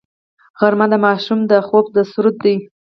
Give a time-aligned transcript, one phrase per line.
[0.59, 2.55] غرمه د ماشوم د خوب سرود دی